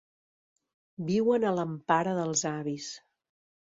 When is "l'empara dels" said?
1.59-2.47